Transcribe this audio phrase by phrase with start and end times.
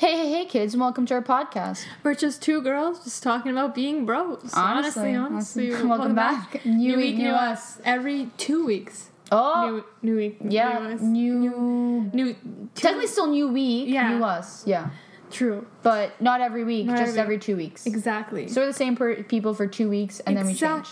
[0.00, 1.84] Hey, hey, hey, kids, and welcome to our podcast.
[2.02, 4.50] We're just two girls just talking about being bros.
[4.54, 5.86] Honestly, honestly, honestly.
[5.86, 6.64] Welcome back.
[6.64, 7.76] New New, week, new us.
[7.76, 7.82] us.
[7.84, 9.10] Every two weeks.
[9.30, 10.38] Oh, New, new week.
[10.40, 11.00] yeah, New us.
[11.02, 12.10] new.
[12.14, 12.36] New.
[12.74, 14.16] Technically, still new week, Yeah.
[14.16, 14.88] new us, yeah,
[15.30, 15.66] True.
[15.82, 17.84] but not every week, Not just every- every two weeks.
[17.84, 18.48] Exactly.
[18.48, 20.88] So we're the same per- people for two weeks, and then we change.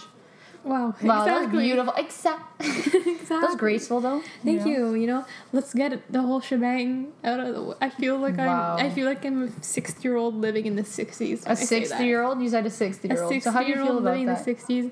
[0.69, 0.95] Wow.
[1.03, 1.65] Wow, that was exactly.
[1.65, 1.95] beautiful.
[1.97, 3.15] Except exactly.
[3.29, 4.23] that was graceful, though.
[4.45, 4.67] Thank know?
[4.67, 4.95] you.
[4.95, 7.75] You know, let's get the whole shebang out of the way.
[7.81, 8.77] I feel like Wow.
[8.79, 8.87] I'm.
[8.87, 11.45] I feel like I'm a sixty-year-old living in the sixties.
[11.47, 12.41] A sixty-year-old.
[12.41, 13.43] You said a A sixty-year-old.
[13.43, 14.91] So how do you feel sixty-year-old about living in the sixties.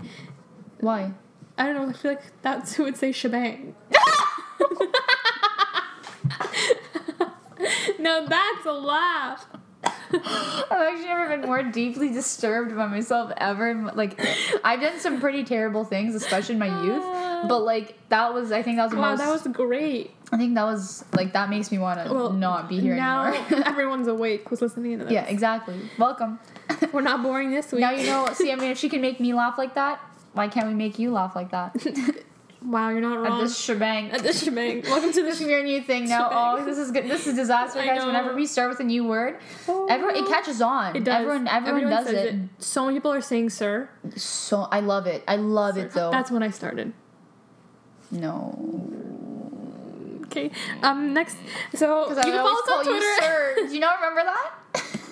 [0.81, 1.12] Why?
[1.59, 1.89] I don't know.
[1.89, 3.75] I feel like that's who would say shebang.
[7.98, 9.47] now that's a laugh.
[10.70, 13.91] I've actually never been more deeply disturbed by myself ever.
[13.95, 14.20] Like,
[14.64, 17.02] I've done some pretty terrible things, especially in my youth.
[17.05, 17.45] Ah.
[17.48, 19.19] But like, that was I think that was the Wow, most.
[19.20, 20.12] that was great.
[20.33, 23.27] I think that was like that makes me want to Well, not be here now
[23.33, 23.62] anymore.
[23.66, 25.12] everyone's awake who's listening to this.
[25.12, 25.78] yeah, exactly.
[25.98, 26.41] Welcome.
[26.92, 27.81] We're not boring this week.
[27.81, 28.28] now you know.
[28.33, 30.00] See, I mean, if she can make me laugh like that,
[30.33, 31.77] why can't we make you laugh like that?
[32.67, 33.41] Wow, you're not At wrong.
[33.42, 34.11] this shebang.
[34.11, 34.83] At this shebang.
[34.89, 36.28] Welcome to This the is your new thing now.
[36.33, 37.05] Oh, this is good.
[37.09, 38.05] This is a disaster, guys.
[38.05, 40.97] Whenever we start with a new word, Oh, everyone it catches on.
[40.97, 41.14] It does.
[41.20, 42.41] Everyone, everyone, does says it.
[42.59, 45.22] So many people are saying "sir." So I love it.
[45.28, 46.11] I love it though.
[46.11, 46.92] That's when I started.
[48.11, 48.59] no.
[50.25, 50.50] Okay.
[50.83, 51.14] Um.
[51.14, 51.37] Next.
[51.75, 53.55] So you can follow us on call you sir.
[53.69, 55.00] Do you not remember that?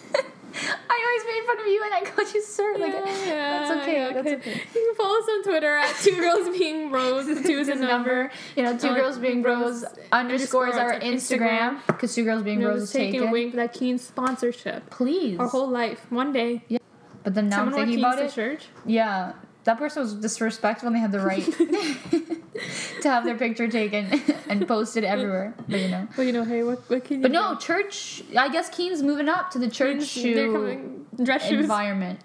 [0.91, 2.77] I always made fun of you and I called you sir.
[2.79, 4.13] Like, yeah, that's okay.
[4.13, 4.61] That's okay.
[4.75, 7.27] You can follow us on Twitter at two girls being bros.
[7.47, 8.31] Two is a This number.
[8.57, 12.67] You know, two Uh, girls being bros underscores our Instagram because two girls being You
[12.69, 13.31] know, bros is taking taken.
[13.33, 14.91] waiting for that Keen sponsorship.
[14.91, 15.39] Please.
[15.39, 16.65] Our whole life, one day.
[16.69, 16.79] Yeah.
[17.23, 18.33] But then now I'm thinking about it.
[18.33, 18.67] church.
[18.85, 19.33] Yeah,
[19.65, 21.43] that person was disrespectful and they had the right
[23.03, 25.55] to have their picture taken and posted everywhere.
[25.69, 26.09] But you know.
[26.17, 27.35] Well, you know, hey, what, what can you But do?
[27.35, 28.23] no, church.
[28.37, 31.07] I guess Keen's moving up to the church They're shoe coming.
[31.23, 31.61] Dress shoes.
[31.61, 32.21] environment.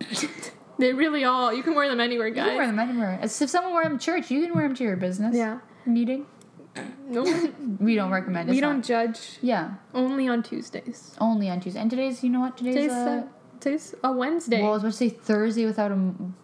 [0.78, 1.52] They really all.
[1.52, 2.44] You can wear them anywhere, guys.
[2.46, 3.18] You can wear them anywhere.
[3.20, 5.58] As if someone wore them to church, you can wear them to your business Yeah.
[5.84, 6.24] meeting.
[7.06, 7.22] No,
[7.78, 8.52] We don't recommend it.
[8.52, 9.38] we don't not- judge.
[9.42, 11.14] Yeah, Only on Tuesdays.
[11.20, 11.82] only on Tuesdays.
[11.82, 12.56] And today's, you know what?
[12.56, 13.24] Today's, Today's, uh,
[13.60, 14.60] today's a Wednesday.
[14.62, 15.96] well, I was about to say Thursday without a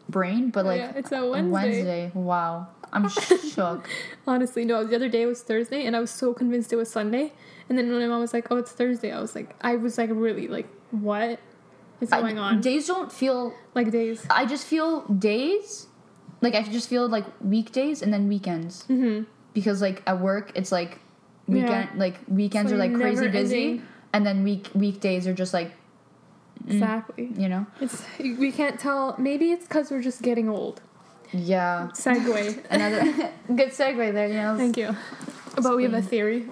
[0.08, 1.50] brain, but Oh, like yeah, it's a Wednesday.
[1.52, 2.10] Wednesday.
[2.14, 3.08] Wow, I'm
[3.54, 3.88] shook.
[4.26, 4.84] Honestly, no.
[4.84, 7.32] The other day was Thursday, and I was so convinced it was Sunday.
[7.68, 9.98] And then when my mom was like, "Oh, it's Thursday," I was like, I was
[9.98, 11.40] like, really, like, what
[12.00, 12.60] is I- going on?
[12.60, 13.52] Days don't feel.
[13.74, 14.24] like days.
[14.30, 15.86] I just feel days.
[16.42, 19.24] Like I just feel like weekdays and then weekends Mm-hmm.
[19.54, 20.98] because like at work it's like
[21.48, 21.54] Yeah.
[21.54, 23.82] weekend like weekends It's, are like, like crazy busy ending.
[24.12, 25.72] and then week weekdays are just like
[26.66, 26.72] Mm.
[26.72, 27.30] Exactly.
[27.36, 29.14] you know It's we can't tell.
[29.18, 30.80] Maybe it's because we're just getting old.
[31.32, 32.64] yeah Segue.
[32.70, 33.04] another
[33.58, 34.94] good segue there you know Thank you.
[35.62, 36.46] But we have a theory.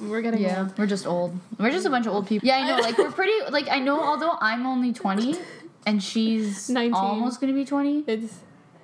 [0.00, 0.78] We're getting yeah old.
[0.78, 3.10] we're just old we're just a bunch of old people yeah I know like we're
[3.10, 5.34] pretty like I know although I'm only 20
[5.86, 6.94] and she's 19.
[6.94, 8.34] almost gonna be 20 It's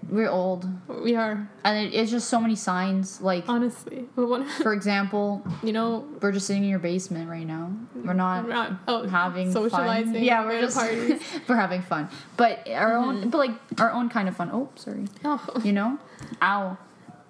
[0.09, 0.67] we're old
[1.03, 4.07] we are and it, it's just so many signs like honestly.
[4.63, 7.73] For example you know, we're just sitting in your basement right now
[8.05, 10.13] we're not we're not oh, having socializing.
[10.13, 10.23] Fun.
[10.23, 11.23] Yeah, we're just parties.
[11.49, 13.31] we're having fun, but our own, mm-hmm.
[13.31, 14.51] but like our own kind of fun.
[14.53, 15.07] Oh, sorry.
[15.25, 15.99] Oh, You know,
[16.43, 16.77] ow.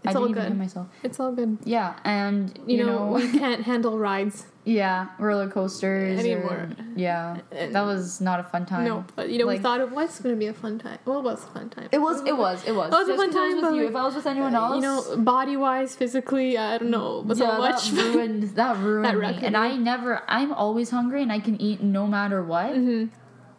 [0.06, 0.58] I It's all didn't even good.
[0.58, 0.86] myself.
[1.02, 1.58] it's all good.
[1.64, 4.44] Yeah, and You, you, know, know, we can't handle rides.
[4.64, 6.68] yeah, roller coasters or- Anymore.
[6.94, 8.84] yeah, And- that was not a fun time.
[8.84, 10.98] No, but you know, we thought it was going to be a fun time.
[11.06, 11.88] Well, it was a fun time.
[11.90, 12.20] It was.
[12.26, 12.64] It was.
[12.66, 12.92] It was.
[12.92, 13.88] It was a Just fun 'cause I was time, with you.
[13.88, 17.36] If I was with anyone else, You know, body wise, physically, I don't know, but
[17.38, 17.90] so much.
[17.90, 18.42] that ruined.
[18.60, 19.46] That ruined That me.
[19.46, 19.58] And me.
[19.60, 20.20] I never.
[20.28, 22.74] I'm always hungry, and I can eat no matter what.
[22.74, 23.04] hmm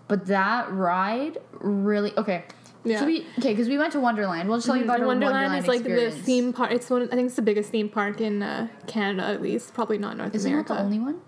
[0.07, 2.43] But that ride really okay.
[2.85, 2.99] Yeah.
[2.99, 4.47] So we okay because we went to Wonderland.
[4.47, 6.15] We'll just tell you about Wonderland, Wonderland is like experience.
[6.15, 6.71] the theme park.
[6.71, 7.03] It's one.
[7.03, 9.73] I think it's the biggest theme park in uh, Canada, at least.
[9.73, 10.37] Probably not North America.
[10.37, 10.73] Is it not America.
[10.73, 11.21] the only one?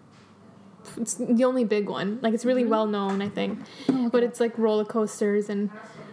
[0.96, 2.20] It's the only big one.
[2.22, 3.60] Like it's really well known, I think.
[3.90, 5.70] Oh, But it's like roller coasters and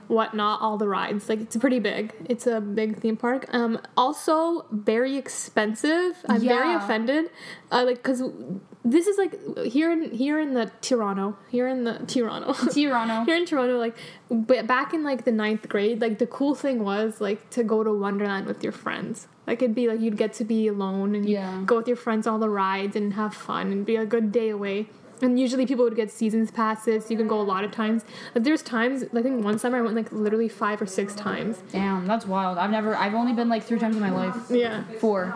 [0.08, 1.28] whatnot, all the rides.
[1.28, 2.12] Like it's pretty big.
[2.28, 3.46] It's a big theme park.
[3.52, 6.16] Um, also very expensive.
[6.28, 7.30] I'm very offended.
[7.70, 8.22] Uh, like because
[8.84, 9.34] this is like
[9.64, 12.52] here in here in the Toronto, here in the Toronto.
[12.72, 13.24] Toronto.
[13.24, 13.96] Here in Toronto, like,
[14.30, 17.82] but back in like the ninth grade, like the cool thing was like to go
[17.82, 19.28] to Wonderland with your friends.
[19.46, 21.62] Like it'd be like you'd get to be alone and Yeah.
[21.66, 24.32] go with your friends on all the rides and have fun and be a good
[24.32, 24.88] day away.
[25.22, 27.10] And usually people would get seasons passes.
[27.10, 28.04] You can go a lot of times.
[28.34, 29.04] Like there's times.
[29.14, 31.62] I think one summer I went like literally five or six times.
[31.72, 32.58] Damn, that's wild.
[32.58, 32.96] I've never.
[32.96, 34.36] I've only been like three times in my life.
[34.50, 34.84] Yeah.
[34.98, 35.34] Four.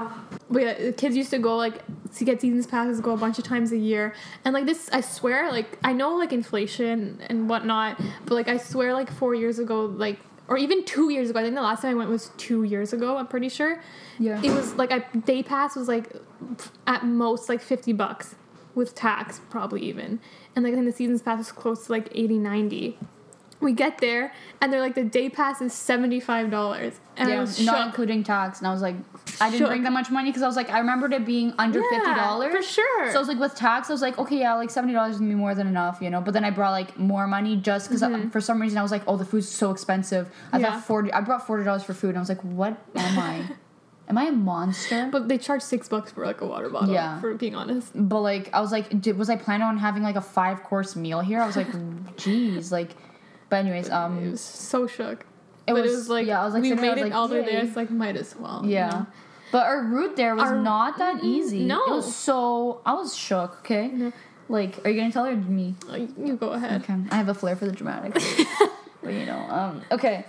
[0.51, 1.83] But yeah, the kids used to go like
[2.17, 4.15] to get seasons passes, go a bunch of times a year,
[4.45, 8.57] and like this, I swear, like I know like inflation and whatnot, but like I
[8.57, 11.83] swear, like four years ago, like or even two years ago, I think the last
[11.83, 13.19] time I went was two years ago.
[13.19, 13.83] I'm pretty sure.
[14.19, 14.41] Yeah.
[14.43, 16.11] It was like a day pass was like
[16.87, 18.35] at most like fifty bucks,
[18.79, 20.21] with tax probably even.
[20.57, 22.99] And like I think the seasons pass is close to like 80, 90.
[23.61, 27.01] We get there and they're like the day pass is seventy five dollars.
[27.17, 27.87] And I yeah, was not shook.
[27.87, 28.95] including tax, and I was like,
[29.41, 29.69] I didn't Shook.
[29.71, 32.15] bring that much money because I was like, I remembered it being under Yeah, fifty
[32.15, 33.11] dollars for sure.
[33.11, 35.19] So I was like, with tax, I was like, okay, yeah, like seventy dollars is
[35.19, 36.21] gonna be more than enough, you know.
[36.21, 39.03] But then I brought like more money just because for some reason I was like,
[39.09, 40.29] oh, the food's so expensive.
[40.29, 40.61] I Mm-hmm.
[40.65, 40.71] Yeah.
[40.75, 41.13] thought forty.
[41.13, 43.43] I brought forty dollars for food, and I was like, what am I?
[44.09, 45.09] am I a monster?
[45.13, 46.93] But they charge six bucks for like a water bottle.
[46.95, 47.21] Yeah.
[47.21, 47.93] For being honest.
[47.95, 50.97] But like, I was like, did, was I planning on having like a five course
[50.97, 51.41] meal here?
[51.41, 51.69] I was like,
[52.17, 52.91] geez, like.
[53.51, 55.21] But anyways, It um, was so shook.
[55.67, 57.15] it but was, it was like yeah, I was like, we made was it like,
[57.15, 57.65] all the way there.
[57.65, 58.61] It's like might as well.
[58.65, 58.91] you Yeah.
[58.91, 59.07] know?
[59.51, 61.65] But our route there was Our- not that easy.
[61.65, 61.83] No.
[61.87, 63.89] It was so I was shook, okay?
[63.89, 64.13] No.
[64.51, 65.75] Like, are you gonna tell her me?
[65.91, 66.83] Uh, You go ahead.
[66.83, 66.95] Okay.
[67.11, 68.13] I have a flair for the dramatic.
[69.03, 70.27] but you know, um okay.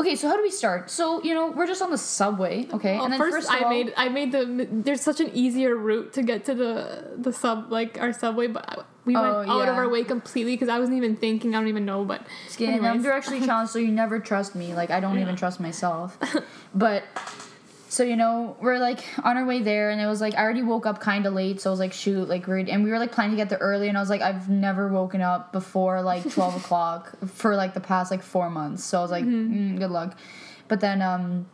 [0.00, 0.90] Okay, so how do we start?
[0.90, 2.94] So, you know, we're just on the subway, okay?
[2.96, 5.74] Well, and then first, first, I all, made I made the there's such an easier
[5.74, 9.68] route to get to the the sub like our subway, but we went Oh, out
[9.68, 11.54] of our way completely because I wasn't even thinking.
[11.54, 12.22] I don't even know, but
[12.60, 14.72] and I'm directionally challenged, so you never trust me.
[14.72, 15.22] Like I don't Yeah.
[15.22, 16.16] even trust myself.
[16.74, 17.02] but
[17.88, 20.62] so you know, we're like on our way there, and it was like I already
[20.62, 22.98] woke up kind of late, so I was like, shoot, like we're and we were
[22.98, 26.02] like planning to get there early, and I was like, I've never woken up before
[26.02, 29.74] like twelve o'clock for like the past like four months, so I was like, Mm-hmm.
[29.76, 30.16] mm, good luck.
[30.68, 31.46] But then um.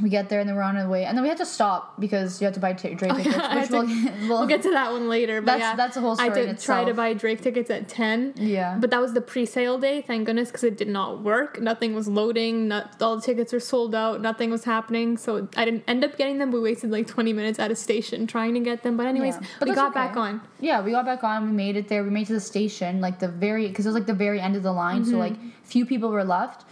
[0.00, 1.98] We get there and then we're on our way, and then we had to stop
[1.98, 4.28] because you had to buy t- Drake Oh, yeah, tickets, I which we'll, to- we'll,
[4.38, 5.40] we'll get to that one later.
[5.40, 7.70] But That's- yeah, that's a whole I story in did try to buy Drake tickets
[7.70, 8.32] at ten.
[8.36, 8.76] Yeah.
[8.80, 10.00] but that was the pre-sale day.
[10.02, 11.60] Thank goodness because it did not work.
[11.60, 12.68] Nothing was loading.
[12.68, 14.20] Not all the tickets were sold out.
[14.20, 15.16] Nothing was happening.
[15.16, 16.52] So I didn't end up getting them.
[16.52, 18.96] We wasted like twenty minutes at a station trying to get them.
[18.96, 20.06] But anyways, Yeah, but we got okay.
[20.06, 20.40] back on.
[20.60, 21.46] Yeah, we got back on.
[21.46, 22.04] We made it there.
[22.04, 24.40] We made it to the station, like the very, because it was like the very
[24.40, 25.02] end of the line.
[25.02, 25.10] Mm-hmm.
[25.10, 25.34] So like
[25.64, 26.64] few people were left.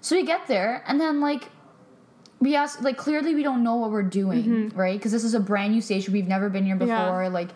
[0.00, 1.50] So we get there, and then like
[2.40, 4.98] we ask, like clearly we don't know what we're doing, right?
[4.98, 6.12] Because this is a brand new station.
[6.12, 6.88] We've never been here Mm-hmm.
[6.88, 7.04] Yeah.
[7.06, 7.28] before.
[7.30, 7.50] Like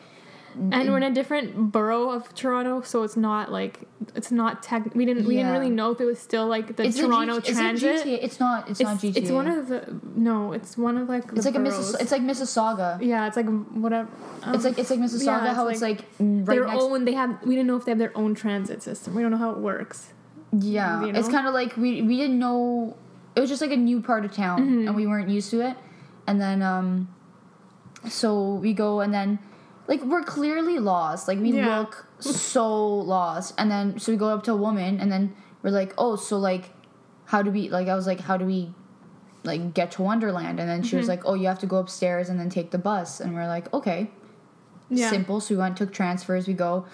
[0.52, 3.86] and we're in a different borough of Toronto, so it's not like
[4.16, 4.82] it's not tech.
[4.96, 7.52] We didn't we didn't really know if it was still like the it's Toronto G-
[7.52, 7.94] Transit.
[7.94, 8.24] Is it GTA?
[8.24, 8.68] It's not.
[8.68, 9.16] It's, It's, not GTA.
[9.16, 11.60] it's one of the no, it's one of like It's like a.
[11.60, 12.98] Missis- It's like Mississauga.
[13.00, 14.08] yeah, it's like whatever.
[14.42, 15.24] um, It's like it's like Mississauga.
[15.26, 16.82] yeah, it's how it's like like mm, right their next.
[16.82, 17.04] own.
[17.04, 17.38] They have.
[17.44, 19.14] We didn't know if they have their own transit system.
[19.14, 20.12] We don't know how it works.
[20.52, 22.96] Yeah, you it's kind of like we we didn't know.
[23.36, 24.88] It was just like a new part of town, Mm-hmm.
[24.88, 25.76] and we weren't used to it.
[26.26, 27.08] And then um,
[28.08, 29.38] so we go, and then
[29.86, 31.28] like we're clearly lost.
[31.28, 31.78] Like we Yeah.
[31.78, 33.54] look so lost.
[33.58, 36.38] And then so we go up to a woman, and then we're like, oh, so
[36.38, 36.70] like,
[37.26, 37.88] how do we like?
[37.88, 38.72] I was like, how do we
[39.44, 40.60] like get to Wonderland?
[40.60, 41.10] And then she was Mm-hmm.
[41.10, 43.20] like, oh, you have to go upstairs and then take the bus.
[43.20, 44.10] And we're like, okay,
[44.90, 45.08] Yeah.
[45.10, 45.40] simple.
[45.40, 46.46] So we went, took transfers.
[46.46, 46.84] We go,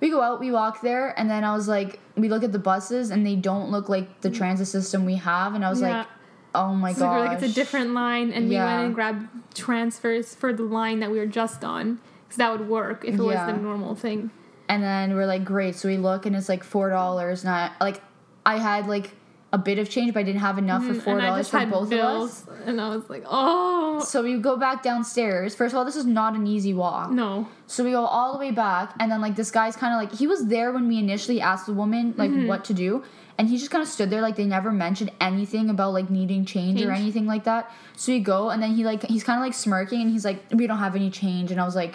[0.00, 2.58] we go out, we walk there, and then I was like, we look at the
[2.58, 5.88] buses, and they don't look like the transit system we have, and I was Mm.
[5.88, 5.98] Yeah.
[5.98, 6.06] like,
[6.54, 9.26] oh my So we god, like it's a different line, and we went and grabbed
[9.54, 13.22] transfers for the line that we were just on, because that would work if it
[13.22, 13.46] Yeah.
[13.46, 14.30] was the normal thing.
[14.68, 15.76] And then we're like, great.
[15.76, 17.44] So we look, and it's like four dollars.
[17.46, 18.02] I like,
[18.44, 19.12] I had like
[19.56, 21.64] a bit of change, but I didn't have enough for four and I dollars for
[21.66, 22.58] both bills, of us.
[22.66, 25.54] and I was like, oh So we go back downstairs.
[25.54, 27.10] First of all, this is not an easy walk.
[27.10, 29.98] no, So we go all the way back, and then like this guy's kind of
[30.02, 32.46] like he was there when we initially asked the woman like Mm-hmm.
[32.50, 32.90] what to do,
[33.38, 36.44] and he just kind of stood there like they never mentioned anything about like needing
[36.54, 37.62] change, or anything like that.
[37.96, 40.38] So we go, and then he like he's kind of like smirking, and he's like,
[40.60, 41.94] "We don't have any change," and I was like,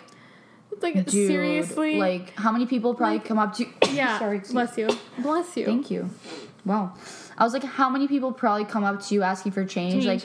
[0.81, 3.71] like "Dude, seriously, like how many people probably Like, come up to You?
[3.91, 5.65] yeah, sorry, bless you, bless you.
[5.65, 6.09] thank you,
[6.65, 6.93] wow."
[7.41, 9.93] I was like, how many people probably come up to you asking for change?
[9.93, 10.05] change.
[10.05, 10.21] Like,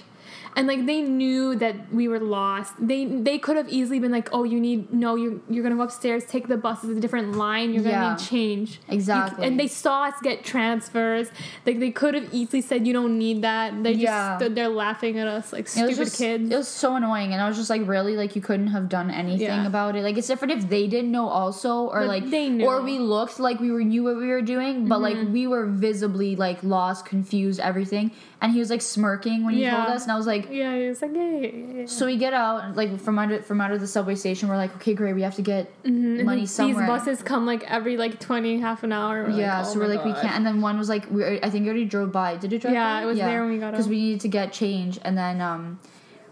[0.56, 2.72] and like they knew that we were lost.
[2.80, 5.82] They they could have easily been like, "Oh, you need no, you're you're gonna go
[5.82, 6.82] upstairs, take the bus.
[6.82, 7.74] It's a different line.
[7.74, 8.10] You're gonna Yeah.
[8.16, 9.46] need change." You- Exactly.
[9.46, 11.28] and they saw us get transfers.
[11.66, 14.38] Like they could have easily said, "You don't need that." They just Yeah.
[14.38, 16.50] stood there laughing at us like stupid just kids.
[16.50, 19.10] it was so annoying, and I was just like, really, like you couldn't have done
[19.10, 19.66] anything Yeah.
[19.66, 20.02] about it.
[20.02, 22.64] Like it's different if they didn't know also, or But like they knew.
[22.64, 22.80] Mm-hmm.
[22.80, 25.66] or we looked like we were knew what we were doing, but like we were
[25.66, 28.10] visibly like lost, confused, everything.
[28.46, 29.74] And he was like smirking when he Yeah.
[29.74, 30.48] told us, and I was like.
[30.52, 33.42] yeah, he was like, "Yeah, yeah, yeah, yeah." So we get out, like from under
[33.42, 34.48] from out of the subway station.
[34.48, 36.86] We're like, okay, great, we have to get And money somewhere.
[36.86, 39.24] These buses come like every like twenty, half an hour.
[39.24, 40.36] We're yeah, like, oh so we're like, we can't.
[40.36, 42.36] And then one was like, we I think already drove by.
[42.36, 43.02] Did it drive Yeah, by?
[43.02, 45.80] it was there when we got Because we needed to get change, and then um,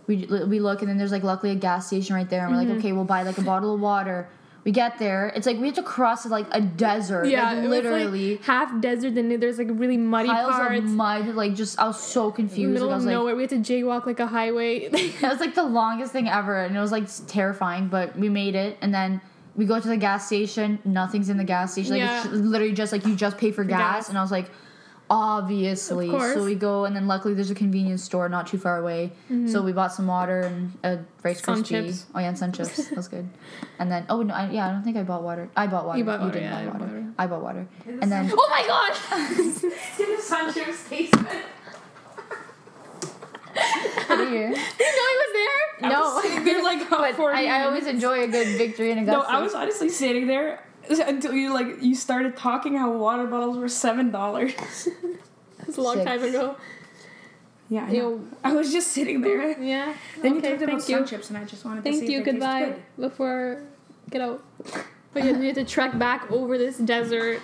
[0.07, 2.61] we we look, and then there's like luckily a gas station right there, and we're
[2.63, 2.71] Mm-hmm.
[2.75, 4.29] like, okay, we'll buy like a bottle of water.
[4.65, 8.33] We get there, it's like we have to cross like a desert, Yeah, like literally.
[8.33, 9.15] like, half desert.
[9.15, 10.79] Then there's like really muddy Piles parts.
[10.79, 12.73] of mud, like just I was so confused.
[12.73, 13.37] middle Like, I of was like, nowhere.
[13.37, 14.89] We had to jaywalk like a highway.
[15.21, 17.89] that was like the longest thing ever, and it was like terrifying.
[17.89, 19.21] But we made it, and then
[19.55, 20.79] we go to the gas station.
[20.87, 21.99] Nothing's in the gas station.
[21.99, 22.31] Like it's Yeah.
[22.33, 24.09] literally just like you just pay for gas, gas.
[24.09, 24.51] and I was like,
[25.15, 26.07] obviously.
[26.07, 26.35] Of course.
[26.35, 29.13] So we go, and then luckily there's a convenience store not too far away.
[29.47, 31.63] So we bought some water and a Rice Mm-hmm.
[31.63, 32.05] Krispie.
[32.15, 32.89] Oh yeah, and sun chips.
[32.91, 33.29] That was good.
[33.79, 35.49] And then oh no, I, yeah, I don't think I bought water.
[35.57, 35.99] I bought water.
[35.99, 36.93] You bought water, didn't yeah, I buy bought water.
[36.95, 37.13] water.
[37.19, 37.67] I bought water.
[38.03, 38.99] And then Oh my gosh!
[39.97, 41.27] Did the sun chips taste good?
[44.11, 44.49] of here.
[44.79, 45.63] Did you know he was there?
[45.83, 46.01] I No.
[46.01, 49.33] was sitting there like But I, I always enjoy a good victory in No, Augusta.
[49.33, 50.61] I was honestly sitting there
[51.01, 54.53] until you like you started talking how water bottles were seven dollars.
[55.61, 56.05] It was a long Six.
[56.07, 56.57] time ago.
[57.71, 58.11] Yeah, I, know.
[58.17, 59.59] know, I was just sitting there.
[59.63, 59.95] yeah.
[60.23, 62.13] Then okay, you talked about thank sun chips, and I just wanted to Thank see
[62.13, 62.19] you.
[62.19, 62.65] if they Goodbye.
[62.67, 62.83] good.
[62.99, 63.63] Before
[64.11, 64.43] get out.
[65.15, 67.41] But yeah, we had to trek back over this desert.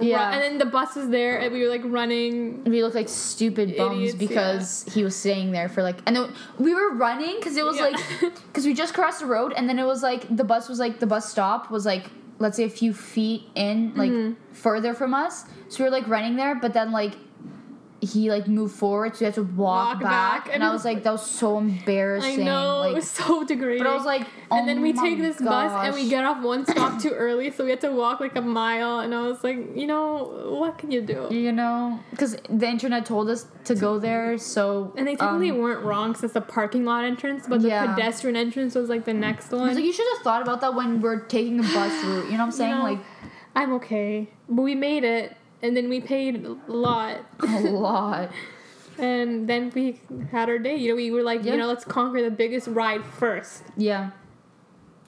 [0.00, 0.28] Yeah.
[0.28, 2.64] Ru- And then the bus was there, and we were like running.
[2.64, 6.32] we looked like stupid bums Idiots, because he was staying there for like and then
[6.58, 7.88] we were running because it was Yeah.
[7.88, 8.00] like
[8.46, 11.00] because we just crossed the road and then it was like the bus was like
[11.00, 12.06] the bus stop was like
[12.38, 14.34] let's say a few feet in like Mm-hmm.
[14.52, 17.14] further from us so we were like running there but then like
[18.00, 20.84] he like moved forward so we had to walk, Walk back, back, and I was
[20.84, 22.42] like that was so embarrassing.
[22.42, 23.82] I know it was so degrading.
[23.82, 26.24] but I was like oh and then we my take this bus and we get
[26.24, 29.00] off one stop too early, so we had to walk like a mile.
[29.00, 31.28] And I was like, you know, what can you do?
[31.30, 35.58] you know because the internet told us to go there so And they technically um,
[35.58, 37.94] weren't wrong since the parking lot entrance, but the Yeah.
[37.94, 39.62] pedestrian entrance was like the next one.
[39.62, 42.26] I was like, you should have thought about that when we're taking the bus route.
[42.26, 42.76] You know what I'm saying?
[42.76, 43.00] know, like
[43.56, 48.30] I'm okay, but we made it, and then we paid a lot, a lot.
[48.98, 50.00] and then we
[50.32, 50.76] had our day.
[50.76, 51.52] You know, we were like, Yeah.
[51.52, 53.62] you know, let's conquer the biggest ride first.
[53.76, 54.10] Yeah.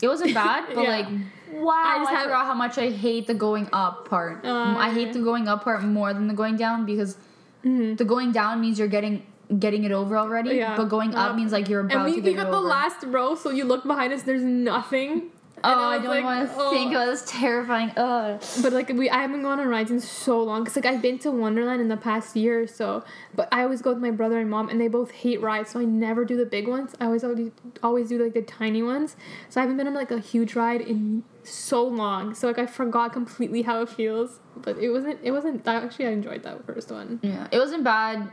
[0.02, 0.90] It wasn't bad, but Yeah.
[0.90, 1.06] like,
[1.52, 4.44] wow, I I, just have- forgot how much I hate the going up part.
[4.44, 7.16] Uh, I hate the going up part more than the going down because
[7.64, 7.98] Mhm.
[7.98, 9.26] the going down means you're getting
[9.58, 10.76] getting it over already, Yeah.
[10.76, 11.36] but going up Up.
[11.36, 13.50] means like you're about And we, to we get got it the last row, so
[13.50, 14.22] you look behind us.
[14.22, 15.32] There's nothing.
[15.64, 16.70] Oh, And I, don't like, want to oh.
[16.70, 17.92] think about this terrifying.
[17.96, 18.42] Ugh.
[18.62, 20.64] But like we, I haven't gone on rides in so long.
[20.64, 23.82] Cause like I've been to Wonderland in the past year or so, but I always
[23.82, 26.36] go with my brother and mom, and they both hate rides, so I never do
[26.36, 26.94] the big ones.
[27.00, 27.50] I always always,
[27.82, 29.16] always do like the tiny ones.
[29.48, 32.34] So I haven't been on like a huge ride in so long.
[32.34, 34.40] So like I forgot completely how it feels.
[34.56, 35.20] But it wasn't.
[35.22, 35.66] It wasn't.
[35.66, 37.20] I actually I enjoyed that first one.
[37.22, 38.30] Yeah, it wasn't bad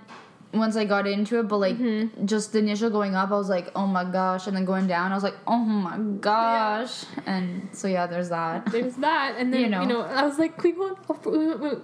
[0.53, 2.25] once I got into it, but like Mm-hmm.
[2.25, 5.11] just the initial going up, I was like, oh my gosh, and then going down,
[5.11, 8.65] I was like, oh my gosh, and so yeah, there's that.
[8.71, 9.83] There's that, and then You you know.
[9.85, 10.95] know, I was like, we on,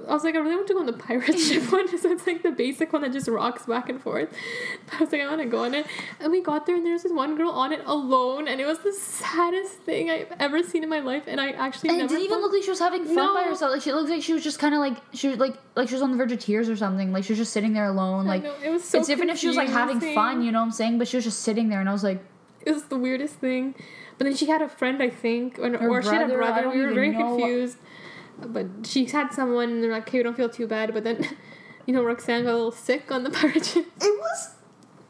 [0.09, 1.87] I was like, I really want to go on the pirate ship one.
[2.03, 4.29] So it's like the basic one that just rocks back and forth.
[4.85, 5.85] But I was like, I want to go on it,
[6.19, 8.65] and we got there, and there was this one girl on it alone, and it
[8.65, 11.23] was the saddest thing I've ever seen in my life.
[11.27, 13.43] And I actually And it never didn't even look like she was having fun by
[13.43, 13.71] herself.
[13.73, 15.95] Like she looked like she was just kind of like she was like like she
[15.95, 17.11] was on the verge of tears or something.
[17.11, 18.25] Like she was just sitting there alone.
[18.27, 20.51] I Like know, it was so it's different if she was like having fun, you
[20.51, 20.97] know what I'm saying?
[20.97, 22.21] But she was just sitting there, and I was like,
[22.65, 23.75] It was the weirdest thing.
[24.17, 26.43] But then she had a friend, I think, or, Her or she had a brother,
[26.43, 26.61] I brother.
[26.63, 27.35] don't We were very know.
[27.37, 27.77] confused.
[28.39, 31.27] But she had someone, and they're like, "Okay, we don't feel too bad." But then,
[31.85, 33.85] you know, Roxanne got a little sick on the pirate ship.
[34.01, 34.55] it was.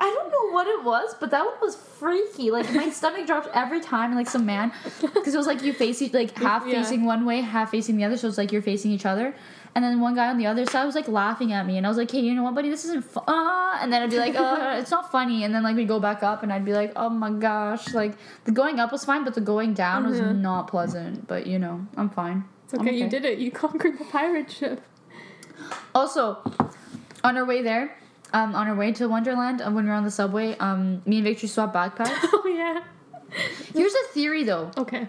[0.05, 2.51] I don't know what it was, but that one was freaky.
[2.51, 6.01] Like my stomach dropped every time, like some man, because it was like you face
[6.01, 6.73] each, like half Yeah.
[6.81, 8.17] facing one way, half facing the other.
[8.17, 9.33] So it's like you're facing each other,
[9.73, 11.89] and then one guy on the other side was like laughing at me, and I
[11.89, 12.69] was like, "Hey, you know what, buddy?
[12.69, 15.63] This isn't fun." Uh, and then I'd be like, "Uh, it's not funny," and then
[15.63, 18.81] like we'd go back up, and I'd be like, "Oh my gosh!" Like the going
[18.81, 20.41] up was fine, but the going down was Mhm.
[20.41, 21.27] not pleasant.
[21.27, 22.43] But you know, I'm fine.
[22.65, 23.39] It's I'm okay, you did it.
[23.39, 24.81] You conquered the pirate ship.
[25.95, 26.39] Also,
[27.23, 27.95] on our way there,
[28.33, 31.17] um, on our way to Wonderland, uh, when we were on the subway, um, me
[31.17, 32.17] and Victory swapped backpacks.
[32.33, 32.83] Oh yeah.
[33.73, 35.07] Here's a theory though: Okay.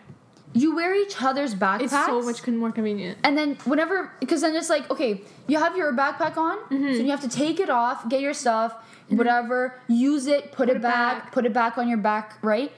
[0.54, 3.19] you wear each other's backpacks, It's so much con- more convenient.
[3.25, 6.95] and then whenever, because then it's like, okay, you have your backpack on, Mm-hmm.
[6.95, 8.75] so you have to take it off, get your stuff,
[9.09, 11.33] whatever, use it, put, it, it back, back.
[11.33, 12.73] put it back on your back, right?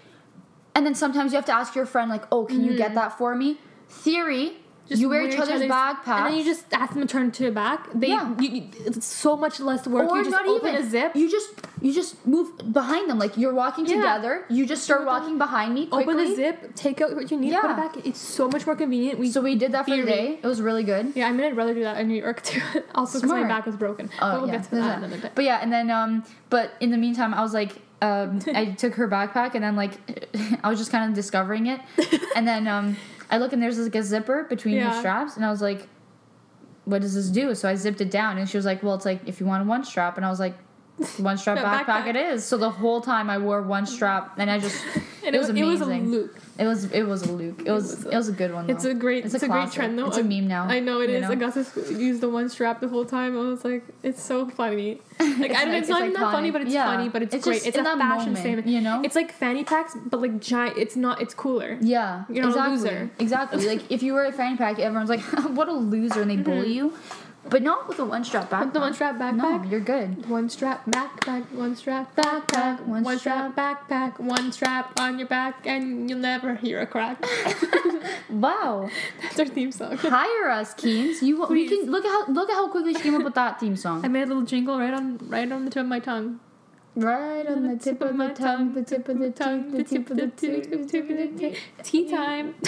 [0.75, 2.79] And then sometimes you have to ask your friend, like, oh, can you Mm-hmm.
[2.79, 3.59] get that for me?
[3.89, 4.57] Theory:
[4.89, 7.51] you wear, each other's, backpacks, and then you just ask them to turn to the
[7.51, 7.89] back.
[7.95, 8.35] They, Yeah.
[8.39, 10.11] you, you- it's so much less work.
[10.11, 11.49] or you just not open even a zip, You just
[11.83, 13.97] you just move behind them like you're walking Yeah.
[13.97, 14.45] together.
[14.49, 16.15] You just start walking behind me quickly.
[16.15, 17.61] open the zip, take out what you need, yeah.
[17.61, 18.07] put it back.
[18.07, 19.19] It's so much more convenient.
[19.19, 20.07] We So we did that for the Theory.
[20.11, 20.39] day.
[20.43, 21.13] It was really good.
[21.15, 22.61] yeah, I mean, I'd rather do that in New York too.
[22.95, 24.09] also, because my back was broken.
[24.21, 24.57] Oh, but we'll yeah.
[24.59, 25.31] get to that another day.
[25.35, 28.95] But yeah, and then um, but in the meantime, I was like, um, I took
[28.95, 29.93] her backpack and then like,
[30.65, 31.81] I was just kind of discovering it,
[32.35, 32.97] and then um,
[33.31, 34.91] I look and there's like a zipper between Yeah.
[34.91, 35.89] the straps, and I was like,
[36.85, 37.55] what does this do?
[37.55, 39.67] So I zipped it down, and she was like, well, it's like if you want
[39.67, 40.55] one strap, and I was like.
[41.19, 42.07] One strap backpack, backpack.
[42.09, 42.45] it is.
[42.45, 44.83] So the whole time I wore one strap, and I just
[45.27, 46.11] And it was It was a amazing.
[46.11, 46.37] loop.
[46.59, 47.63] It was it was a Luke.
[47.67, 48.67] It was was a- it was a good one.
[48.67, 48.73] Though.
[48.75, 49.25] It's a great.
[49.27, 50.07] It's, a, great trend though.
[50.07, 50.65] It's a meme now.
[50.65, 51.29] I know it is.
[51.29, 53.37] Augustus used the one strap the whole time.
[53.37, 55.01] I was like, it's so funny.
[55.21, 55.73] Like It's I don't.
[55.75, 56.87] like- it's, it's not even that funny, but it's Yeah.
[56.87, 57.09] funny.
[57.11, 57.55] But it's, It's great.
[57.57, 58.69] just It's in a that fashion moment, statement.
[58.69, 59.03] you know?
[59.05, 60.79] It's like fanny packs, but like giant.
[60.79, 61.21] It's not.
[61.21, 61.77] It's cooler.
[61.83, 63.11] Yeah, You're not a loser.
[63.19, 63.67] Exactly.
[63.67, 65.21] like if you wear a fanny pack, everyone's like,
[65.59, 66.95] "What a loser," and they bully Mm-hmm.
[66.95, 66.95] you.
[67.49, 68.73] But not with a one strap backpack.
[68.73, 69.65] The one strap backpack.
[69.65, 70.29] No, you're good.
[70.29, 75.67] One strap backpack, one strap backpack, One one, strap backpack, one strap on your back,
[75.67, 77.25] and you'll never hear a crack.
[78.29, 78.89] Wow.
[79.23, 79.97] That's our theme song.
[79.97, 81.23] Hire us, Keens.
[81.23, 83.59] You we can look at how look at how quickly she came up with that
[83.61, 84.05] theme song.
[84.05, 86.41] I made a little jingle right on right on the tip of my tongue.
[86.95, 90.17] Right on the tip of the tongue, the tip of the tongue, the tip of
[90.17, 91.57] the tip, the tip of the tip.
[91.83, 92.55] Tea time.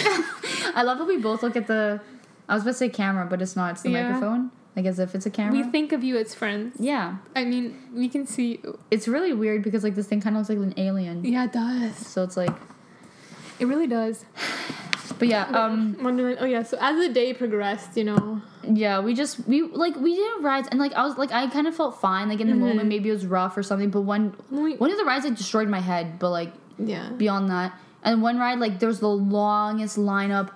[0.75, 1.99] I love that we both look at the.
[2.47, 3.71] I was about to say camera, but it's not.
[3.73, 4.03] It's the Yeah.
[4.11, 4.51] microphone.
[4.75, 5.51] Like as if it's a camera.
[5.53, 6.75] We think of you as friends.
[6.79, 8.61] yeah, I mean, we can see.
[8.91, 11.25] it's really weird because like this thing kind of looks like an alien.
[11.25, 11.95] Yeah, it does.
[11.97, 12.55] So it's like,
[13.59, 14.23] It really does.
[15.17, 15.97] but yeah, um.
[16.01, 16.63] Oh yeah.
[16.63, 20.67] So as the day progressed, you know, yeah, we just we like we did rides
[20.71, 23.09] and like I was like I kind of felt fine like in the moment maybe
[23.09, 25.81] it was rough or something, but one we- one of the rides like destroyed my
[25.81, 27.09] head, but like yeah.
[27.09, 30.51] beyond that, and one ride like there was the longest lineup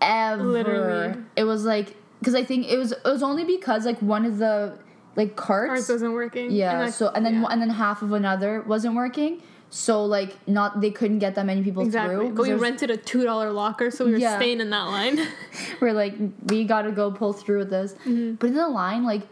[0.00, 0.42] ever.
[0.44, 1.14] Literally.
[1.36, 4.38] it was like because I think it was it was only because like one of
[4.38, 4.78] the
[5.14, 6.50] like carts wasn't working.
[6.50, 6.82] Yeah.
[6.82, 7.48] And so and then yeah.
[7.50, 9.42] and then half of another wasn't working.
[9.68, 12.16] So like not they couldn't get that many people Exactly.
[12.16, 12.34] through.
[12.34, 14.36] But we rented a two dollar locker, so we were Yeah.
[14.36, 15.18] staying in that line.
[15.80, 16.14] We're like
[16.44, 17.92] we got to go pull through with this.
[18.06, 18.34] Mm-hmm.
[18.36, 19.22] But in the line like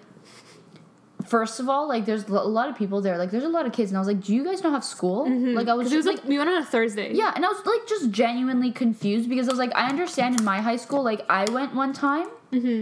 [1.34, 3.16] first of all like there's a lot of people there.
[3.22, 4.84] Like there's a lot of kids and I was like, "Do you guys not have
[4.96, 5.20] school?"
[5.58, 5.88] Like I was Mm-hmm.
[5.88, 7.08] Because it was just like, we went on a Thursday.
[7.22, 10.44] yeah, and I was like just genuinely confused because I was like, I understand in
[10.44, 12.80] my high school, like I went one time, Mm-hmm.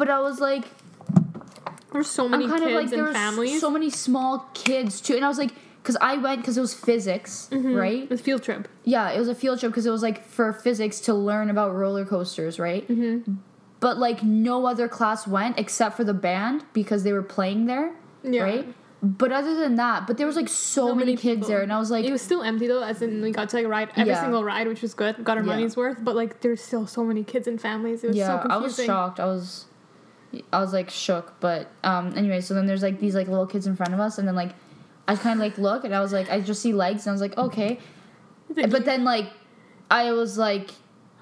[0.00, 0.64] but I was like,
[1.92, 3.60] There's so many I'm kind kids of like there and were families.
[3.60, 6.74] so many small kids too, and I was like, because I went because it was
[6.74, 7.74] physics, Mm-hmm.
[7.74, 8.02] right?
[8.02, 8.68] It was field trip.
[8.84, 11.74] Yeah, it was a field trip because it was like for physics to learn about
[11.74, 12.84] roller coasters, right?
[13.86, 17.88] But like no other class went except for the band because they were playing there,
[18.24, 18.42] Yeah.
[18.42, 18.66] right?
[19.00, 21.48] But other than that, but there was like so, So many, many kids people.
[21.50, 23.56] there, and I was like, it was still empty though, as in we got to
[23.58, 24.22] like ride every Yeah.
[24.22, 25.22] single ride, which was good.
[25.22, 25.52] Got our Yeah.
[25.52, 25.98] money's worth.
[26.02, 28.02] But like there's still so many kids and families.
[28.02, 29.20] It was yeah, so I was shocked.
[29.20, 29.66] I was,
[30.52, 31.34] I was like shook.
[31.38, 34.18] But um, anyway, so then there's like these like little kids in front of us,
[34.18, 34.52] and then like,
[35.06, 37.14] I kind of like look, and I was like, I just see legs, and I
[37.18, 37.78] was like, okay,
[38.74, 39.28] but then like,
[39.92, 40.70] I was like,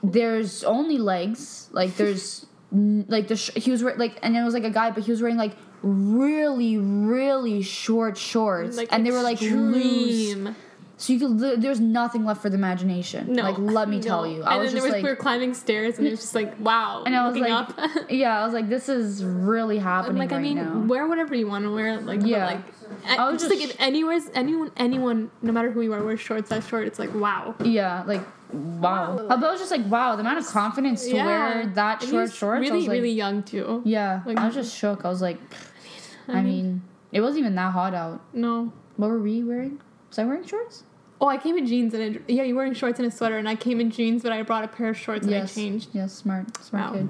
[0.02, 1.68] there's only legs.
[1.72, 4.90] Like there's like the sh- he was wearing like, and it was like a guy,
[4.90, 10.36] but he was wearing like really really short shorts, and they were like loose.
[10.96, 13.32] So you could there's nothing left for the imagination.
[13.32, 15.02] No, like let me tell you, I and was then just there was, like.
[15.02, 17.02] we were climbing stairs, and it was just like wow.
[17.04, 17.90] and I was looking like, up.
[18.10, 20.78] yeah, I was like, this is really happening like right I mean, now.
[20.86, 22.00] wear whatever you want to wear.
[22.00, 22.46] Like Yeah.
[22.46, 22.60] like
[23.18, 26.20] I was just like just- if anywhere's anyone anyone no matter who you are wears
[26.20, 26.86] shorts that short.
[26.86, 27.54] It's like wow.
[27.62, 28.22] Yeah, like
[28.54, 29.16] wow.
[29.16, 29.26] Wow.
[29.28, 32.32] But I was just like, wow, the amount of confidence to wear that And short
[32.32, 32.60] shorts.
[32.60, 33.82] Really, I was like, really young too.
[33.84, 34.22] yeah.
[34.26, 35.04] like- I was just shook.
[35.04, 35.38] I was like,
[36.28, 38.20] I mean, it wasn't even that hot out.
[38.32, 38.72] No.
[38.96, 39.80] What were we wearing?
[40.08, 40.84] Was I wearing shorts?
[41.20, 43.38] Oh, I came in jeans and a, yeah, you were wearing shorts and a sweater,
[43.38, 45.34] and I came in jeans, but I brought a pair of shorts and.
[45.34, 45.90] I changed.
[45.92, 46.92] Yes, smart, smart Wow.
[46.98, 47.08] kid.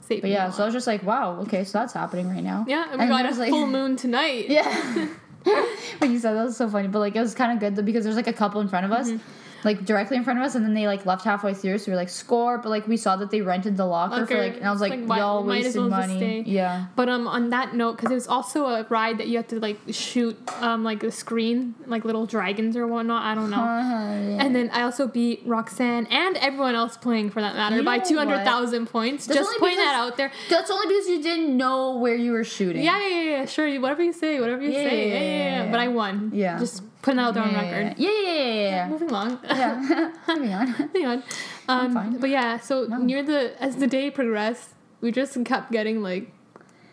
[0.00, 2.44] Saved But yeah, a so I was just like, wow, okay, so that's happening right
[2.44, 2.64] now.
[2.68, 4.48] yeah, and we and got a was, like- full moon tonight.
[4.50, 5.08] Yeah.
[5.98, 7.82] when you said that was so funny, but like it was kind of good though
[7.82, 9.18] because there's like a couple in front of us, Mm-hmm.
[9.64, 11.92] Like directly in front of us, and then they like left halfway through, so we
[11.92, 14.66] were like score, but like we saw that they rented the locker for like, and
[14.66, 16.42] I was like, like, y'all wasted well money.
[16.46, 16.86] Yeah.
[16.96, 19.60] But um, on that note, because it was also a ride that you have to
[19.60, 23.22] like shoot um like a screen, like little dragons or whatnot.
[23.22, 23.56] I don't know.
[23.56, 27.82] Uh-huh, And then I also beat Roxanne and everyone else playing for that matter You
[27.82, 29.26] by two hundred thousand points.
[29.26, 30.30] That's Just putting that out there.
[30.50, 32.84] That's only because you didn't know where you were shooting.
[32.84, 33.44] Yeah, yeah, yeah, yeah.
[33.46, 35.08] Sure, whatever you say, whatever you Yeah, say.
[35.08, 35.70] yeah, Yeah, yeah, yeah, yeah, yeah.
[35.70, 36.30] But I won.
[36.34, 36.58] Yeah.
[36.58, 37.98] Just putting that out there on yeah, record.
[37.98, 38.70] Yeah, yeah, yeah, yeah.
[38.70, 38.88] yeah.
[38.88, 39.38] Moving along.
[39.44, 40.10] yeah.
[40.28, 40.66] Moving on.
[40.78, 41.22] Moving on.
[41.68, 42.16] Um.
[42.18, 46.32] But yeah, so near the as the day progressed, we just kept getting like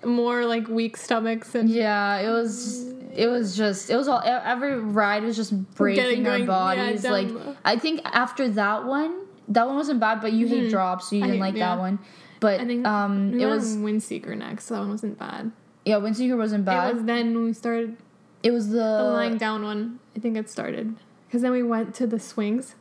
[0.05, 2.89] more like weak stomachs and Yeah, it was.
[3.13, 3.89] It was just.
[3.89, 4.21] It was all.
[4.23, 7.03] Every ride was just breaking our yeah, bodies.
[7.03, 9.13] down like I think after that one,
[9.49, 11.31] that one wasn't bad, but you hate drops, so you Mm-hmm.
[11.31, 11.75] Didn't hate- like yeah.
[11.75, 11.99] that one.
[12.39, 15.51] But I think um, it was Windseeker next, so that one wasn't bad.
[15.85, 15.95] yeah.
[15.95, 16.89] Windseeker wasn't bad.
[16.89, 17.97] It was then when we started
[18.43, 19.99] It was the, the lying down one.
[20.15, 20.95] I think it started
[21.27, 22.75] because then we went to the swings.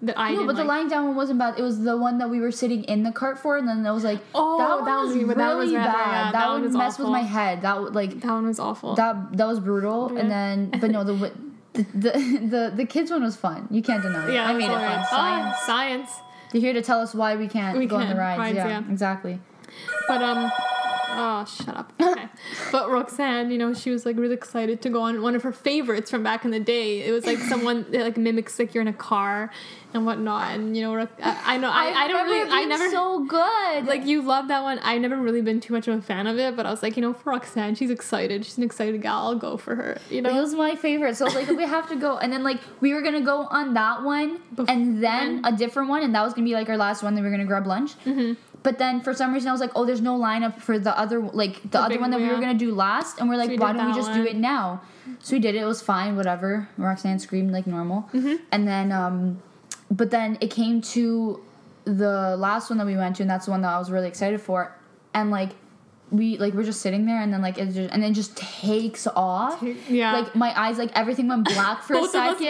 [0.00, 1.58] That I no, but the lying down one wasn't bad.
[1.58, 3.90] It was the one that we were sitting in the cart for, and then it
[3.92, 5.84] was like, Oh, that one that was was- really that was bad.
[5.84, 7.62] yeah, that, that one one messed with my head.
[7.62, 8.94] That like that one was awful.
[8.94, 10.12] that that was brutal.
[10.14, 10.20] Yeah.
[10.20, 11.14] And then, but no, the
[11.72, 12.10] the, the
[12.54, 13.66] the the kids one was fun.
[13.72, 14.28] You can't deny.
[14.28, 14.34] it.
[14.34, 14.98] yeah, I made it fun.
[15.00, 15.58] Ah, Science.
[15.66, 16.10] science.
[16.52, 18.38] They're here to tell us why we can't We go on the rides.
[18.38, 18.82] Rides, yeah, yeah.
[18.90, 19.40] exactly.
[20.06, 20.50] But um,
[21.18, 21.92] oh, shut up.
[22.08, 22.28] Okay.
[22.72, 25.52] but Roxanne, you know, she was like really excited to go on one of her
[25.52, 27.02] favorites from back in the day.
[27.06, 29.50] It was like someone that like mimics like you're in a car
[29.94, 30.52] and whatnot.
[30.54, 33.86] And you know, I, I know I, I don't really I never so good.
[33.86, 34.78] like you love that one.
[34.82, 36.96] I never really been too much of a fan of it, but I was like,
[36.96, 38.44] you know, for Roxanne, she's excited.
[38.44, 39.28] She's an excited gal.
[39.28, 39.98] I'll go for her.
[40.10, 41.16] You know, it was my favorite.
[41.16, 42.18] So I like, we have to go.
[42.18, 45.88] And then like we were gonna go on that one, Bef- and then a different
[45.88, 47.14] one, and that was gonna be like our last one.
[47.14, 47.92] Then we were gonna grab lunch.
[48.04, 48.34] Mm-hmm.
[48.62, 51.20] but then for some reason I was like, oh, there's no lineup for the other
[51.20, 53.56] like the, The other one that we were gonna do last, and we're like, we
[53.58, 54.82] why don't we just do it now?
[55.20, 55.62] So we did it.
[55.62, 56.68] It was fine, whatever.
[56.76, 58.34] Roxanne screamed like normal, Mm-hmm.
[58.52, 59.40] and then um,
[59.90, 61.42] but then it came to
[61.84, 64.08] the last one that we went to, and that's the one that I was really
[64.08, 64.76] excited for,
[65.14, 65.50] and like.
[66.10, 69.06] We like we're just sitting there and then like it just and then just takes
[69.08, 69.62] off.
[69.90, 70.14] Yeah.
[70.14, 72.46] Like my eyes like everything went black for a second.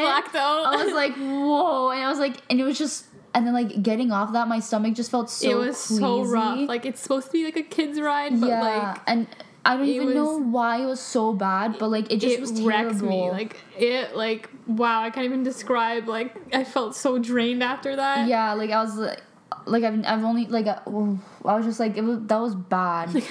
[0.65, 3.83] I was like, whoa, and I was like, and it was just, and then like
[3.83, 5.51] getting off that, my stomach just felt so.
[5.51, 6.69] it was so rough.
[6.69, 9.27] Like it's supposed to be like a kid's ride, but yeah, like and
[9.69, 12.41] I don't it even know why it was so bad, but like it just it
[12.41, 13.09] was wrecked terrible.
[13.09, 13.31] me.
[13.31, 16.09] Like it, like wow, I can't even describe.
[16.09, 18.29] Like I felt so drained after that.
[18.29, 19.23] yeah, like I was like,
[19.67, 23.09] like I've, I've only like I, I was just like it was that was bad.
[23.15, 23.25] and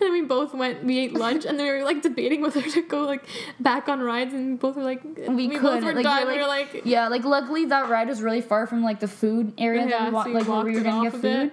[0.00, 0.82] then we both went.
[0.84, 3.24] We ate lunch, and then we were like debating whether to go like
[3.60, 6.22] back on rides, and both were like, We both couldn't, were like, done.
[6.22, 9.00] you're we were like- like, yeah, like luckily that ride was really far from like
[9.00, 11.18] the food area that Yeah, we wa- so like where we were gonna get off
[11.20, 11.52] a bit.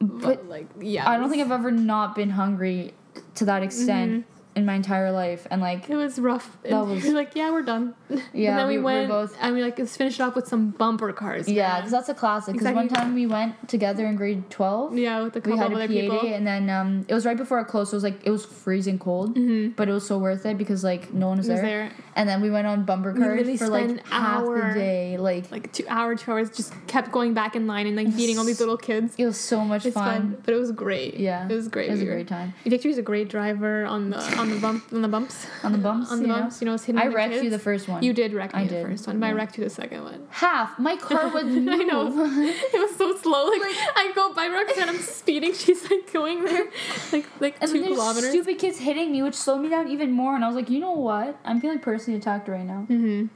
[0.00, 2.94] but But like yeah, I don't think I've ever not been hungry
[3.36, 4.58] to that extent Mm-hmm.
[4.58, 6.56] in my entire life, and like It was rough.
[6.62, 7.94] That And was- we like, yeah, we're done.
[8.32, 10.34] Yeah, and then we, we- we're went both- and we like let's finish it off
[10.34, 11.46] with some bumper cars.
[11.48, 12.54] Yeah, because that's a classic.
[12.54, 14.96] Because one time we went together in grade twelve.
[14.96, 16.20] yeah, with a We had a other people.
[16.20, 17.90] and then um, it was right before it closed.
[17.90, 19.72] So it was like it was freezing cold, Mm-hmm.
[19.78, 21.90] but it was so worth it because like no one was, was there.
[21.90, 21.92] there.
[22.16, 24.68] And then we went on bumper cars for like an half hour.
[24.72, 25.16] the day.
[25.18, 28.38] Like, Like two hour, two hours, just kept going back in line and like beating
[28.38, 29.14] all these little kids.
[29.18, 30.04] it was so much It's fun.
[30.32, 30.42] fun.
[30.44, 31.14] but it was great.
[31.18, 31.88] Yeah, it was great.
[31.88, 34.84] It was a were- great time Victory's a great driver on the on the bump
[34.92, 35.46] on the bumps.
[35.62, 36.10] on the bumps.
[36.10, 36.38] on the you know?
[36.40, 38.02] bumps, you know, hitting I wrecked you the first one.
[38.02, 40.26] You did wreck me I the first one, but I wrecked you the second one.
[40.30, 40.78] half.
[40.78, 41.68] My car would move.
[41.68, 42.06] I know.
[42.76, 43.44] It was so slow.
[43.46, 43.60] Like,
[44.00, 45.52] I go by Roxanne, I'm speeding.
[45.54, 46.66] She's like going there,
[47.12, 48.30] like like And two kilometers.
[48.30, 50.34] stupid kids hitting me, which slowed me down even more.
[50.34, 51.38] And I was like, you know what?
[51.44, 52.86] I'm feeling personally attacked right now.
[52.88, 53.26] Mm-hmm.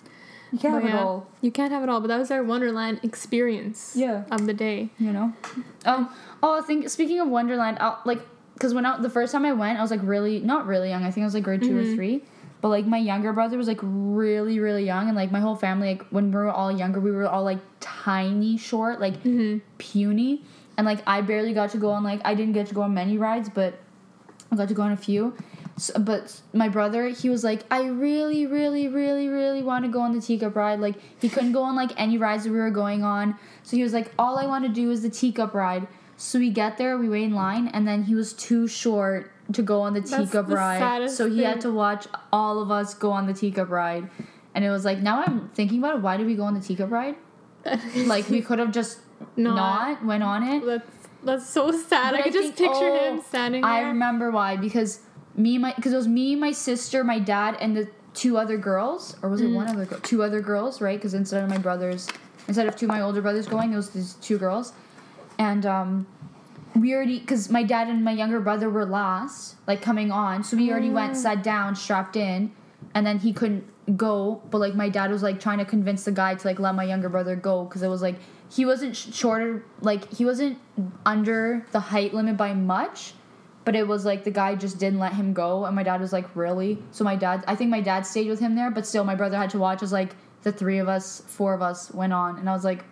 [0.53, 1.27] You can't have But it all.
[1.43, 3.93] You can't have it all, but that was our Wonderland experience.
[3.95, 4.25] Yeah.
[4.31, 4.91] Of the day.
[4.99, 5.33] you know
[5.87, 6.09] um
[6.43, 8.21] oh i think speaking of wonderland i like
[8.55, 11.05] because when I, the first time i went i was like really not really young
[11.05, 11.93] i think i was like grade 2 Mm-hmm.
[11.93, 12.23] or three
[12.61, 15.89] but like my younger brother was like really really young and like my whole family
[15.95, 19.59] like when we were all younger we were all like tiny short like Mm-hmm.
[19.79, 20.43] puny
[20.77, 22.93] and like i barely got to go on like i didn't get to go on
[22.93, 23.79] many rides but
[24.53, 25.35] i got to go on a few
[25.81, 30.01] so, but my brother he was like i really really really really want to go
[30.01, 30.79] on the teacup ride.
[30.79, 33.37] Like he couldn't go on like any rides that we were going on.
[33.63, 35.89] So he was like all i want to do is the teacup ride.
[36.19, 39.63] So we get there we wait in line and then he was too short to
[39.63, 41.11] go on the That's teacup the ride.
[41.11, 44.11] so he had to watch all of us go on the teacup ride.
[44.55, 46.61] And it was like now i'm thinking about it why did we go on the
[46.61, 47.17] teacup ride?
[48.15, 48.99] Like we could have just
[49.37, 49.57] Not.
[49.57, 50.67] not, went on it.
[50.67, 50.91] That's
[51.23, 52.13] that's so sad.
[52.13, 55.01] But I could just think- picture oh, him standing I remember why because
[55.37, 58.57] me and my because it was me, my sister, my dad, and the two other
[58.57, 59.55] girls, or was it Mm.
[59.55, 60.01] one other girl?
[60.01, 60.99] Two other girls, right?
[60.99, 62.09] Because instead of my brothers,
[62.49, 64.73] instead of two of my older brothers going, there was these two girls,
[65.39, 66.07] and um,
[66.75, 70.57] we already because my dad and my younger brother were last, like coming on, so
[70.57, 70.95] we already Mm.
[70.95, 72.51] went, sat down, strapped in,
[72.95, 73.65] and then he couldn't
[73.97, 76.75] go, but like my dad was like trying to convince the guy to like let
[76.75, 78.17] my younger brother go because it was like
[78.49, 80.59] he wasn't sh- shorter, like he wasn't
[81.07, 83.15] under the height limit by much.
[83.65, 86.13] But it was like the guy just didn't let him go, and my dad was
[86.13, 89.05] like, "Really?" So my dad, I think my dad stayed with him there, but still,
[89.05, 92.13] my brother had to watch as like the three of us, four of us went
[92.15, 92.85] on, and I was like,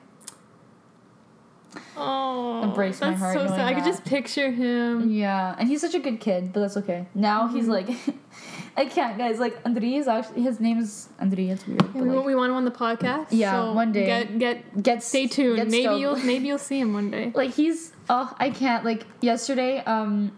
[1.97, 3.61] Oh, breaks my that's heart so sad.
[3.61, 5.11] I could just picture him.
[5.11, 7.07] Yeah, and he's such a good kid, but that's okay.
[7.15, 7.57] Now Mm-hmm.
[7.57, 7.89] he's like,
[8.77, 9.39] I can't, guys.
[9.39, 11.49] Like Andrei is actually his name is Andrei.
[11.49, 11.95] It's weird.
[11.95, 13.29] We, like, we want him on the podcast.
[13.31, 14.07] Yeah, so one day.
[14.07, 15.57] Get get get stay tuned.
[15.57, 16.01] get maybe stoked.
[16.01, 17.33] you'll maybe you'll see him one day.
[17.35, 20.33] like he's oh I can't like yesterday um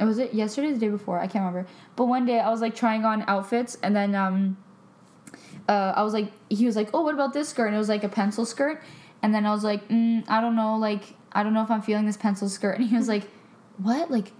[0.00, 1.18] was it yesterday the day before?
[1.18, 1.68] I can't remember.
[1.96, 4.56] But one day I was like trying on outfits and then um
[5.68, 7.66] uh I was like he was like oh what about this skirt?
[7.66, 8.82] And it was like a pencil skirt.
[9.22, 11.82] And then I was like mm, I don't know like I don't know if I'm
[11.82, 12.76] feeling this pencil skirt.
[12.78, 13.24] And he was like
[13.78, 14.10] what?
[14.10, 14.32] Like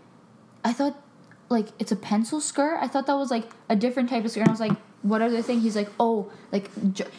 [0.64, 1.00] I thought
[1.48, 2.78] like it's a pencil skirt?
[2.80, 4.40] I thought that was like a different type of skirt.
[4.40, 5.60] And I was like what other thing?
[5.60, 6.68] He's like oh like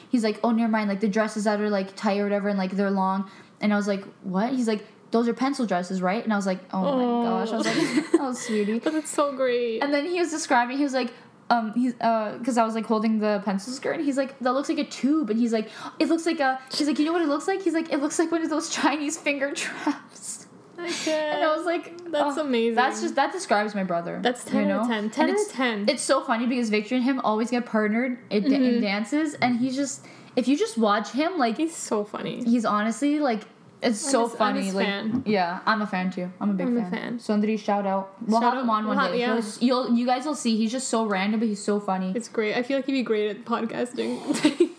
[0.10, 0.90] he's like oh never mind.
[0.90, 3.30] Like the dresses that are like tight or whatever and like they're long.
[3.62, 4.52] And I was like what?
[4.52, 6.98] He's like those are pencil dresses right and I was like oh, Oh.
[7.24, 9.82] my gosh I was like oh sweetie But it's so great.
[9.82, 11.14] and then he was describing he was like
[11.50, 14.54] um he's uh because I was like holding the pencil skirt and he's like that
[14.54, 17.14] looks like a tube and he's like it looks like a he's like you know
[17.14, 19.52] what it looks like he's like it looks like one of those Chinese finger
[19.90, 22.76] traps I and I was like That's oh, amazing.
[22.76, 25.10] that's just that describes my brother That's 10 you out of 10.
[25.12, 25.90] 10 And out it's- of 10.
[25.90, 28.54] it's so funny because Victor and him always get partnered in, Mm-hmm.
[28.54, 32.44] in dances and he's just if you just watch him like He's so funny.
[32.44, 33.44] he's honestly like
[33.82, 35.24] it's I'm so I'm funny like fan.
[35.26, 36.92] yeah i'm a fan too i'm a big I'm a fan.
[36.92, 37.20] fan.
[37.20, 39.36] so Andrei, shout out we'll Shout have him on one we'll have- day yeah.
[39.40, 42.30] He'll- you'll you guys will see he's just so random but he's so funny It's
[42.30, 42.56] great.
[42.56, 44.72] I feel like he'd be great at podcasting.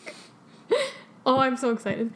[1.26, 2.12] oh, I'm so excited.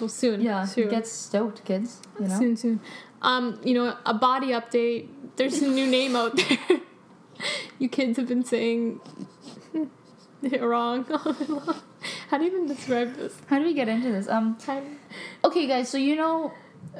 [0.00, 0.40] Well, soon.
[0.40, 0.88] yeah soon.
[0.88, 2.80] get stoked kids you know Soon, soon.
[3.22, 5.08] Um, you know, a body update.
[5.36, 6.80] There's a new name out there.
[7.78, 9.00] you kids have been saying
[10.42, 11.04] it wrong.
[12.28, 13.34] How do you even describe this?
[13.46, 14.28] How do we get into this?
[14.28, 14.98] Um, Time-
[15.54, 15.88] okay, guys.
[15.88, 16.52] So you know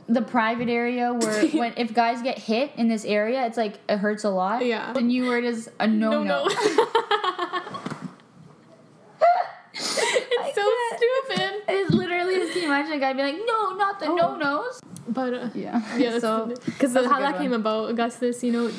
[0.08, 3.98] the private area where when if guys get hit in this area, it's like it
[3.98, 4.64] hurts a lot.
[4.64, 4.92] Yeah.
[4.92, 6.46] The new word is a no no.
[9.72, 9.84] it's
[10.54, 11.62] so stupid.
[11.68, 14.14] It's literally just can you imagine a guy being like, no, not the Oh.
[14.16, 14.80] no nos.
[15.08, 15.82] But uh, Yeah.
[15.96, 17.42] yeah, so because how that one.
[17.42, 18.70] came about, Augustus, you know,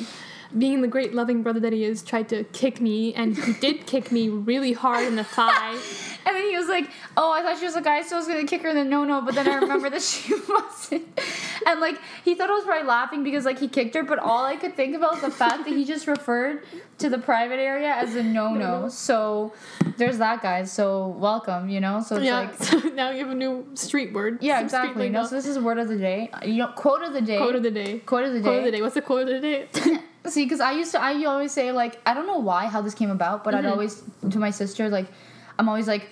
[0.56, 3.86] being the great loving brother that he is, tried to kick me, and he did
[3.86, 5.78] kick me really hard in the thigh.
[6.26, 8.26] And then he was like, "Oh, I thought she was a guy, so I was
[8.28, 11.06] gonna kick her in the no no." But then I remember that she wasn't.
[11.66, 14.44] And like he thought I was probably laughing because like he kicked her, but all
[14.44, 16.64] I could think about was the fact that he just referred
[16.98, 18.88] to the private area as a no no.
[18.88, 19.52] So
[19.96, 20.72] there's that, guys.
[20.72, 22.00] So welcome, you know.
[22.02, 22.54] So it's yeah, like.
[22.62, 24.38] so now you have a new street word.
[24.42, 25.08] Yeah, some exactly.
[25.08, 26.28] No, so this is word of the day.
[26.44, 27.38] You know, quote of the day.
[27.38, 27.98] quote of the day.
[28.00, 28.44] Quote of the day.
[28.44, 28.82] Quote of the day.
[28.82, 29.68] What's the quote of the day?
[30.26, 32.94] See, because I used to, I always say like, I don't know why how this
[32.94, 33.70] came about, but I'd Mm-hmm.
[33.72, 35.06] always to my sister like,
[35.58, 36.08] I'm always like,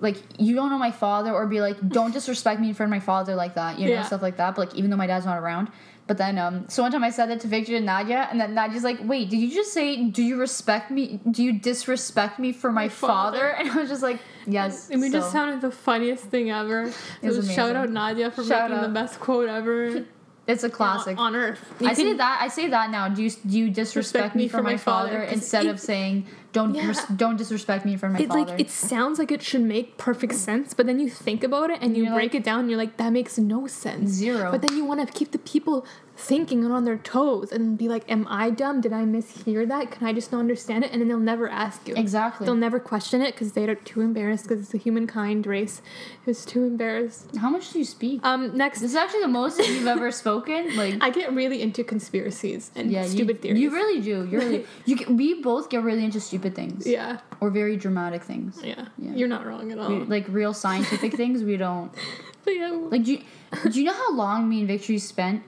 [0.00, 2.96] like you don't know my father, or be like, don't disrespect me in front of
[2.98, 4.02] my father like that, you know, Yeah.
[4.02, 4.54] stuff like that.
[4.54, 5.68] But like, even though my dad's not around.
[6.06, 8.52] But then, um, so one time I said that to Victor and Nadia, and then
[8.52, 11.20] Nadia's like, "Wait, did you just say, do you respect me?
[11.30, 13.38] Do you disrespect me for my, My father?
[13.38, 13.46] father.
[13.60, 16.90] And I was just like, "Yes." And we just sounded the funniest thing ever.
[17.22, 18.88] was So shout out Nadia for Shout making out.
[18.88, 20.04] the best quote ever
[20.50, 21.18] It's a classic.
[21.18, 21.60] on earth.
[21.80, 22.38] I You say that.
[22.42, 23.08] I say that now.
[23.08, 26.88] Do you do you disrespect me, for my, father instead it- of saying don't Yeah.
[26.88, 28.40] res- don't disrespect me for my It father?
[28.46, 31.78] like it sounds like it should make perfect sense, but then you think about it
[31.82, 34.10] and you You're break like- it down and you're like, that makes no sense.
[34.10, 34.50] Zero.
[34.50, 35.86] But then you want to keep the people
[36.20, 38.80] thinking and on their toes and be like, Am I dumb?
[38.80, 39.90] Did I mishear that?
[39.90, 40.92] Can I just not understand it?
[40.92, 41.94] And then they'll never ask you.
[41.96, 42.44] Exactly.
[42.44, 45.80] They'll never question it because they're too embarrassed because it's a humankind race
[46.24, 47.36] who's too embarrassed.
[47.36, 48.20] How much do you speak?
[48.24, 50.76] Um, next, This is actually the most you've ever spoken.
[50.76, 53.60] Like, I get really into conspiracies and yeah, stupid you, theories.
[53.60, 54.26] You really do.
[54.30, 54.96] You're really you.
[54.96, 56.86] Get, we both get really into stupid things.
[56.86, 58.60] yeah, Or very dramatic things.
[58.62, 59.12] yeah, Yeah.
[59.14, 59.88] You're not wrong at all.
[59.90, 61.92] We- like real scientific things, we don't.
[62.44, 63.22] but yeah, Like, do you,
[63.70, 65.42] do you know how long me and Victory spent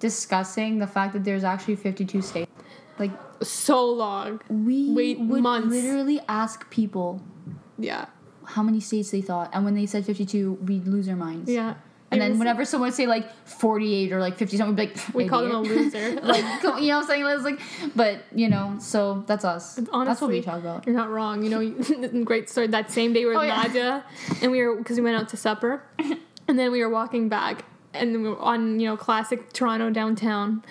[0.00, 2.50] discussing the fact that there's actually 52 states?
[2.98, 4.40] Like, so long.
[4.48, 5.68] we Wait would months.
[5.68, 7.22] literally ask people
[7.78, 8.06] Yeah,
[8.44, 11.50] how many states they thought, and when they said 52, we'd lose our minds.
[11.50, 11.74] yeah.
[12.10, 14.98] And It then whenever someone would say like 48 or like 50 something, we'd be
[14.98, 16.18] like, we call them a loser.
[16.22, 17.26] like, you know what I'm saying?
[17.26, 17.60] It's like,
[17.94, 19.74] but you know, so that's us.
[19.74, 20.86] that's what we talk about.
[20.86, 21.42] You're not wrong.
[21.44, 22.66] You know, great story.
[22.68, 23.62] That same day we were Oh, with yeah.
[23.62, 24.04] Nadia,
[24.40, 25.82] and we were because we went out to supper,
[26.48, 27.66] and then we were walking back,
[27.98, 30.62] and then we were on you know classic Toronto downtown,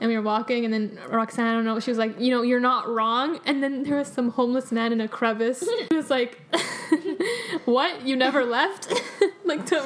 [0.00, 2.42] and we were walking, and then Roxanne, I don't know, she was like, you know,
[2.42, 5.62] you're not wrong, and then there was some homeless man in a crevice.
[5.90, 6.40] He was like,
[7.64, 8.06] what?
[8.06, 8.92] You never left?
[9.44, 9.76] like to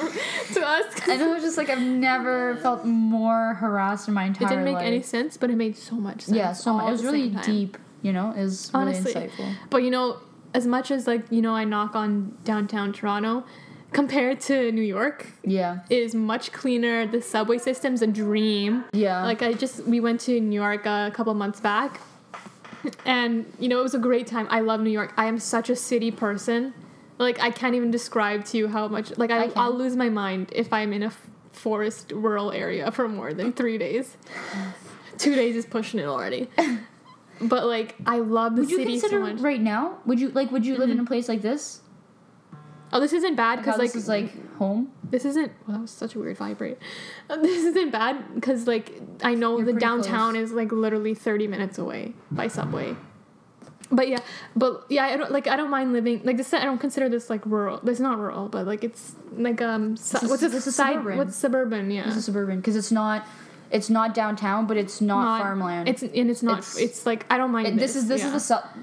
[0.53, 0.85] to us.
[1.07, 4.65] And it was just like I've never felt more harassed in my entire It didn't
[4.65, 4.85] make life.
[4.85, 6.37] any sense, but it made so much sense.
[6.37, 6.87] Yeah, so much.
[6.87, 7.77] It was really deep.
[8.01, 9.13] You know, was really Honestly.
[9.13, 9.55] insightful.
[9.69, 10.17] But you know,
[10.53, 13.43] as much as like you know, I knock on downtown Toronto,
[13.93, 17.07] compared to New York, Yeah, Is much cleaner.
[17.07, 18.85] The subway system's a dream.
[18.93, 19.23] yeah.
[19.23, 21.99] Like I just we went to New York a couple months back,
[23.05, 24.47] and you know it was a great time.
[24.49, 25.13] I love New York.
[25.17, 26.73] I am such a city person.
[27.17, 29.17] Like I can't even describe to you how much.
[29.17, 31.11] Like I, I I'll lose my mind if I'm in a
[31.51, 34.15] forest rural area for more than three days.
[35.17, 36.47] Two days is pushing it already.
[37.39, 39.41] But like I love the would you city so consider much.
[39.41, 39.99] right now?
[40.05, 40.51] Would you like?
[40.51, 41.07] Would you live in a mm-hmm.
[41.07, 41.81] place like this?
[42.93, 44.91] Oh, this isn't bad because like this is like home.
[45.03, 45.51] this isn't.
[45.67, 46.77] Well, that was such a weird vibrate.
[47.29, 50.49] Uh, This isn't bad because like I know You're the downtown close.
[50.49, 52.95] is like literally thirty minutes away by subway.
[53.89, 54.19] But yeah,
[54.55, 55.47] but yeah, I don't like.
[55.47, 56.53] I don't mind living like this.
[56.53, 57.79] I don't consider this like rural.
[57.87, 59.95] It's not rural, but like it's like um.
[59.97, 60.51] Su- This is- what's this?
[60.53, 60.95] this is side?
[60.95, 61.17] suburban.
[61.17, 61.91] What's suburban?
[61.91, 62.05] Yeah.
[62.05, 63.25] This is suburban because it's not.
[63.69, 65.89] It's not downtown, but it's not, farmland.
[65.89, 66.59] It's and it's not.
[66.59, 67.67] It's, It's- like I don't mind.
[67.67, 68.27] It- this, is this yeah.
[68.27, 68.81] is the su-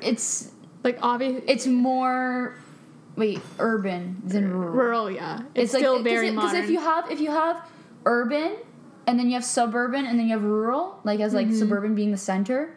[0.00, 0.50] It's
[0.84, 1.42] like obvious.
[1.46, 2.54] it's more
[3.16, 4.72] wait urban than rural.
[4.74, 5.10] rural.
[5.10, 6.64] Yeah, it's, still very because modern.
[6.64, 7.68] if you have if you have
[8.04, 8.56] urban
[9.06, 11.50] and then you have suburban and then you have rural like as Mm-hmm.
[11.50, 12.74] like suburban being the center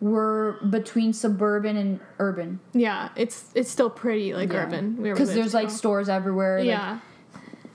[0.00, 5.02] we're between suburban and urban yeah, it's it's still pretty like urban.
[5.02, 6.98] because there's like stores everywhere like, yeah,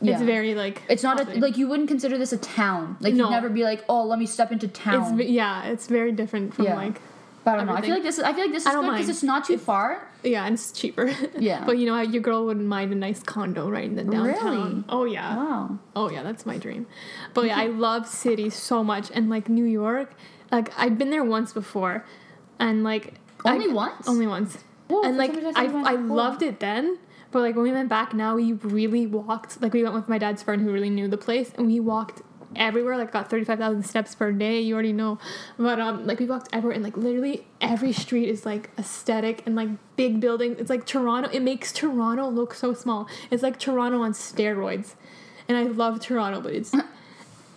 [0.01, 0.13] yeah.
[0.13, 3.23] it's very like it's not a, like you wouldn't consider this a town like No.
[3.25, 6.53] you'd never be like oh let me step into town ve- yeah, it's very different
[6.53, 6.75] from Yeah.
[6.75, 7.01] like
[7.43, 8.91] but I don't know I feel like this is I feel like this is good
[8.91, 11.11] because it's not too far yeah, and it's cheaper.
[11.39, 11.65] Yeah.
[11.65, 14.69] but you know, your girl wouldn't mind a nice condo right in the downtown.
[14.71, 14.83] Really?
[14.89, 15.35] Oh yeah.
[15.35, 16.85] wow Oh yeah, that's my dream.
[17.33, 20.13] But yeah, I love cities so much, and like New York,
[20.51, 22.05] like I've been there once before,
[22.59, 24.07] and like Only I- once?
[24.07, 24.57] only once,
[24.89, 26.99] Whoa, and like I I loved it then.
[27.31, 29.61] But like when we went back now, we really walked.
[29.61, 32.21] Like we went with my dad's friend who really knew the place, and we walked
[32.55, 32.97] everywhere.
[32.97, 34.59] Like got thirty five thousand steps per day.
[34.61, 35.19] You already know,
[35.57, 39.55] but um, like we walked everywhere, and like literally every street is like aesthetic and
[39.55, 40.57] like big buildings.
[40.59, 41.29] It's like Toronto.
[41.29, 43.07] It makes Toronto look so small.
[43.29, 44.95] It's like Toronto on steroids,
[45.47, 46.73] and I love Toronto, but it's.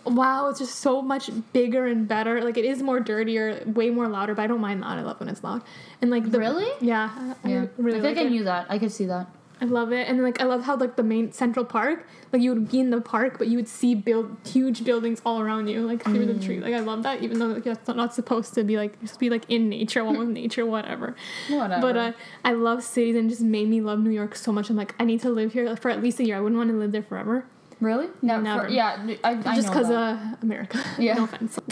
[0.07, 2.39] Wow, it's just so much bigger and better.
[2.43, 4.99] Like it is more dirtier, way more louder, but I don't mind that.
[4.99, 5.63] I love when it's loud.
[5.99, 6.71] And like the Really?
[6.79, 7.09] yeah,
[7.43, 7.61] I, Yeah.
[7.63, 8.29] I really I like think I it.
[8.29, 8.67] knew that.
[8.69, 9.25] I could see that.
[9.61, 12.53] I love it, and like I love how like the main Central Park, like you
[12.53, 15.87] would be in the park, but you would see build huge buildings all around you,
[15.87, 16.59] like through the tree.
[16.59, 19.13] Like I love that, even though like, that's not supposed to be like you're supposed
[19.13, 21.15] to be like in nature, one with nature, whatever.
[21.49, 21.81] Whatever.
[21.81, 22.11] But uh,
[22.43, 24.69] I love cities, and it just made me love New York so much.
[24.69, 26.35] I'm like, I need to live here for at least a year.
[26.35, 27.45] I wouldn't want to live there forever,
[27.79, 28.07] really?
[28.21, 28.41] Never.
[28.41, 28.67] Never.
[28.67, 30.83] yeah, I, I just because uh, America.
[30.97, 31.13] Yeah.
[31.15, 31.57] no offense.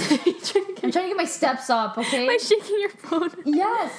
[0.83, 1.97] I'm trying to get my steps up.
[1.97, 2.23] Okay.
[2.27, 3.31] Am I shaking your phone?
[3.45, 3.91] yes.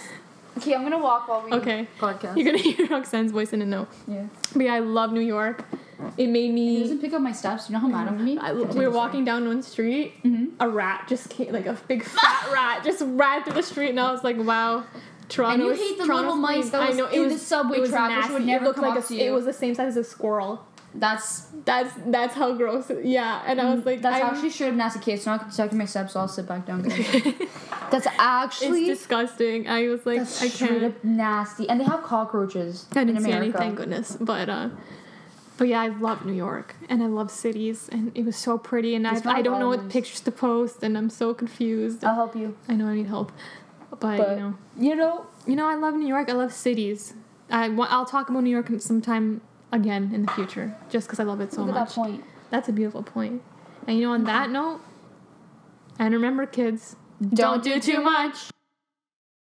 [0.59, 1.87] Okay, I'm gonna walk while we Okay.
[1.99, 2.37] podcast.
[2.37, 3.89] You're gonna hear Roxanne's voice in a note.
[4.07, 4.27] yeah.
[4.55, 5.65] But yeah, I love New York.
[6.19, 6.81] It made He me.
[6.81, 7.69] doesn't pick up my steps.
[7.69, 8.37] You know how mad I'm me?
[8.39, 10.23] I, we were walking down one street.
[10.23, 10.51] Mhm.
[10.61, 14.01] A rat just came, like a big fat rat, just ran through the street, and
[14.01, 14.85] I was like, "Wow,
[15.29, 16.73] Toronto." And you hate the Toronto's little mice clean.
[16.73, 18.33] that was I know it in was the subway it was track, which nasty.
[18.35, 19.23] would It never looked come like up a, to you.
[19.23, 20.65] It was the same size as a squirrel.
[20.95, 22.89] That's That's that's how gross.
[22.91, 25.25] It, yeah, and I was like, Mm, that's I'm- actually straight up nasty case.
[25.25, 26.83] So now I my steps, so I'll sit back down.
[27.91, 29.67] that's it's actually disgusting.
[29.69, 30.85] I was like, I can't.
[30.85, 31.69] up nasty.
[31.69, 34.17] And they have cockroaches I didn't in see any, thank goodness.
[34.21, 34.69] But uh,
[35.57, 38.95] but yeah, I love New York and I love cities, and it was so pretty.
[38.95, 42.05] And I, It's not I don't know what pictures to post, and I'm so confused.
[42.05, 42.57] I'll help you.
[42.69, 43.33] I know I need help,
[43.91, 46.29] but, But you know, you know, you know, I love New York.
[46.29, 47.15] I love cities.
[47.51, 49.41] I I'll talk about New York sometime
[49.75, 51.89] again in the future, just because I love it so look much.
[51.89, 52.25] that point.
[52.51, 53.43] That's a beautiful point.
[53.87, 54.81] And you know, on that note,
[55.99, 56.97] and remember, kids,
[57.35, 58.51] Don't do too much.